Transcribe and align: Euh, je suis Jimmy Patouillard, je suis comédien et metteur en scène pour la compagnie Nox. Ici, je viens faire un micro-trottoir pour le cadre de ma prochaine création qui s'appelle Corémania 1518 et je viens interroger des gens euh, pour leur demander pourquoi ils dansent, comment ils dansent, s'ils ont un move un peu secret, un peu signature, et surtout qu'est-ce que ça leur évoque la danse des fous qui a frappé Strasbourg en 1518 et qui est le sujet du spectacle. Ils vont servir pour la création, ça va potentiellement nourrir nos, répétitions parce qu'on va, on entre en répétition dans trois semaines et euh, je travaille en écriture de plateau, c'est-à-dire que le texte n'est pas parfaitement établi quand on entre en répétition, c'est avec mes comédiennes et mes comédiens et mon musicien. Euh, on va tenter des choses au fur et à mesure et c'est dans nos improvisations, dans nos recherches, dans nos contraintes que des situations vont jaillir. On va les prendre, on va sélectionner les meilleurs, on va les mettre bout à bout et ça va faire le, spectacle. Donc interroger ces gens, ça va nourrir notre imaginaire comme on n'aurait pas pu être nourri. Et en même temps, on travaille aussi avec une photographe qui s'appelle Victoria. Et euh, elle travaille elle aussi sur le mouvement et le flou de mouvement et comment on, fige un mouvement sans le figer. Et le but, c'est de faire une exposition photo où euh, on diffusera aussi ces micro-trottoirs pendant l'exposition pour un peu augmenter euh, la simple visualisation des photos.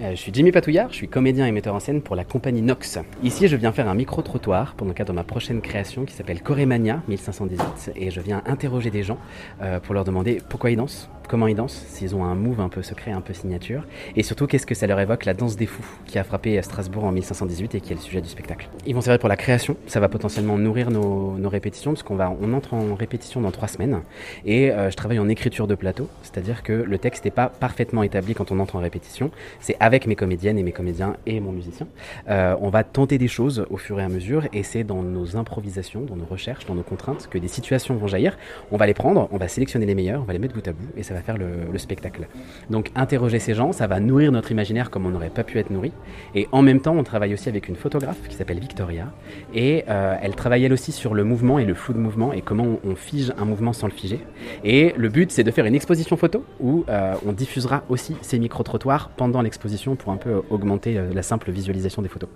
Euh, 0.00 0.12
je 0.12 0.16
suis 0.16 0.32
Jimmy 0.32 0.50
Patouillard, 0.50 0.88
je 0.90 0.94
suis 0.94 1.08
comédien 1.08 1.46
et 1.46 1.52
metteur 1.52 1.74
en 1.74 1.80
scène 1.80 2.00
pour 2.00 2.16
la 2.16 2.24
compagnie 2.24 2.62
Nox. 2.62 2.98
Ici, 3.22 3.48
je 3.48 3.56
viens 3.56 3.70
faire 3.70 3.86
un 3.86 3.94
micro-trottoir 3.94 4.74
pour 4.74 4.86
le 4.86 4.94
cadre 4.94 5.10
de 5.10 5.14
ma 5.14 5.24
prochaine 5.24 5.60
création 5.60 6.06
qui 6.06 6.14
s'appelle 6.14 6.40
Corémania 6.40 7.02
1518 7.08 7.92
et 7.96 8.10
je 8.10 8.20
viens 8.20 8.42
interroger 8.46 8.90
des 8.90 9.02
gens 9.02 9.18
euh, 9.60 9.78
pour 9.78 9.94
leur 9.94 10.04
demander 10.04 10.40
pourquoi 10.48 10.70
ils 10.70 10.76
dansent, 10.76 11.10
comment 11.30 11.46
ils 11.46 11.54
dansent, 11.54 11.84
s'ils 11.86 12.16
ont 12.16 12.24
un 12.24 12.34
move 12.34 12.60
un 12.60 12.68
peu 12.68 12.82
secret, 12.82 13.12
un 13.12 13.20
peu 13.20 13.32
signature, 13.34 13.84
et 14.16 14.24
surtout 14.24 14.48
qu'est-ce 14.48 14.66
que 14.66 14.74
ça 14.74 14.88
leur 14.88 14.98
évoque 14.98 15.24
la 15.24 15.32
danse 15.32 15.54
des 15.54 15.66
fous 15.66 15.86
qui 16.06 16.18
a 16.18 16.24
frappé 16.24 16.60
Strasbourg 16.60 17.04
en 17.04 17.12
1518 17.12 17.76
et 17.76 17.80
qui 17.80 17.92
est 17.92 17.94
le 17.94 18.02
sujet 18.02 18.20
du 18.20 18.28
spectacle. 18.28 18.68
Ils 18.84 18.96
vont 18.96 19.00
servir 19.00 19.20
pour 19.20 19.28
la 19.28 19.36
création, 19.36 19.76
ça 19.86 20.00
va 20.00 20.08
potentiellement 20.08 20.58
nourrir 20.58 20.90
nos, 20.90 21.48
répétitions 21.48 21.92
parce 21.92 22.02
qu'on 22.02 22.16
va, 22.16 22.32
on 22.40 22.52
entre 22.52 22.74
en 22.74 22.94
répétition 22.94 23.40
dans 23.40 23.50
trois 23.50 23.68
semaines 23.68 24.02
et 24.44 24.70
euh, 24.70 24.90
je 24.90 24.96
travaille 24.96 25.20
en 25.20 25.28
écriture 25.28 25.68
de 25.68 25.74
plateau, 25.76 26.08
c'est-à-dire 26.22 26.64
que 26.64 26.72
le 26.72 26.98
texte 26.98 27.24
n'est 27.24 27.30
pas 27.30 27.48
parfaitement 27.48 28.02
établi 28.02 28.34
quand 28.34 28.50
on 28.50 28.58
entre 28.58 28.74
en 28.76 28.80
répétition, 28.80 29.30
c'est 29.60 29.76
avec 29.78 30.06
mes 30.08 30.16
comédiennes 30.16 30.58
et 30.58 30.64
mes 30.64 30.72
comédiens 30.72 31.16
et 31.26 31.38
mon 31.38 31.52
musicien. 31.52 31.86
Euh, 32.28 32.56
on 32.60 32.70
va 32.70 32.82
tenter 32.82 33.18
des 33.18 33.28
choses 33.28 33.66
au 33.70 33.76
fur 33.76 34.00
et 34.00 34.02
à 34.02 34.08
mesure 34.08 34.48
et 34.52 34.64
c'est 34.64 34.82
dans 34.82 35.02
nos 35.02 35.36
improvisations, 35.36 36.02
dans 36.02 36.16
nos 36.16 36.24
recherches, 36.24 36.66
dans 36.66 36.74
nos 36.74 36.82
contraintes 36.82 37.28
que 37.30 37.38
des 37.38 37.48
situations 37.48 37.94
vont 37.94 38.08
jaillir. 38.08 38.36
On 38.72 38.76
va 38.76 38.86
les 38.86 38.94
prendre, 38.94 39.28
on 39.30 39.36
va 39.36 39.46
sélectionner 39.46 39.86
les 39.86 39.94
meilleurs, 39.94 40.22
on 40.22 40.24
va 40.24 40.32
les 40.32 40.40
mettre 40.40 40.54
bout 40.54 40.66
à 40.66 40.72
bout 40.72 40.88
et 40.96 41.04
ça 41.04 41.14
va 41.14 41.19
faire 41.22 41.36
le, 41.38 41.78
spectacle. 41.78 42.28
Donc 42.68 42.90
interroger 42.94 43.38
ces 43.38 43.54
gens, 43.54 43.72
ça 43.72 43.86
va 43.86 44.00
nourrir 44.00 44.32
notre 44.32 44.50
imaginaire 44.52 44.90
comme 44.90 45.06
on 45.06 45.10
n'aurait 45.10 45.30
pas 45.30 45.44
pu 45.44 45.58
être 45.58 45.70
nourri. 45.70 45.92
Et 46.34 46.46
en 46.52 46.60
même 46.60 46.80
temps, 46.80 46.94
on 46.94 47.04
travaille 47.04 47.32
aussi 47.32 47.48
avec 47.48 47.68
une 47.68 47.76
photographe 47.76 48.28
qui 48.28 48.36
s'appelle 48.36 48.58
Victoria. 48.58 49.06
Et 49.54 49.84
euh, 49.88 50.16
elle 50.20 50.34
travaille 50.34 50.64
elle 50.64 50.72
aussi 50.72 50.92
sur 50.92 51.14
le 51.14 51.24
mouvement 51.24 51.58
et 51.58 51.64
le 51.64 51.74
flou 51.74 51.94
de 51.94 51.98
mouvement 51.98 52.32
et 52.32 52.42
comment 52.42 52.66
on, 52.84 52.94
fige 52.94 53.32
un 53.38 53.46
mouvement 53.46 53.72
sans 53.72 53.86
le 53.86 53.92
figer. 53.92 54.20
Et 54.62 54.92
le 54.96 55.08
but, 55.08 55.30
c'est 55.30 55.44
de 55.44 55.50
faire 55.50 55.64
une 55.64 55.74
exposition 55.74 56.16
photo 56.16 56.44
où 56.60 56.84
euh, 56.88 57.14
on 57.24 57.32
diffusera 57.32 57.82
aussi 57.88 58.16
ces 58.20 58.38
micro-trottoirs 58.38 59.10
pendant 59.16 59.40
l'exposition 59.40 59.96
pour 59.96 60.12
un 60.12 60.16
peu 60.16 60.42
augmenter 60.50 60.98
euh, 60.98 61.14
la 61.14 61.22
simple 61.22 61.50
visualisation 61.50 62.02
des 62.02 62.08
photos. 62.08 62.28